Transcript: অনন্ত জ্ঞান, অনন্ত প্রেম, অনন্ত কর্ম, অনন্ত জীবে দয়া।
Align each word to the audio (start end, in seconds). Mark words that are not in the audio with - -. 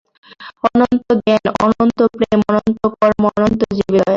অনন্ত 0.67 1.07
জ্ঞান, 1.19 1.45
অনন্ত 1.65 1.99
প্রেম, 2.13 2.39
অনন্ত 2.49 2.81
কর্ম, 2.95 3.23
অনন্ত 3.37 3.61
জীবে 3.77 3.97
দয়া। 3.97 4.09